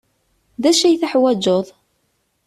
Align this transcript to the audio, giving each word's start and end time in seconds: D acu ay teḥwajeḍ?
D 0.61 0.63
acu 0.69 0.83
ay 0.85 0.95
teḥwajeḍ? 1.01 1.65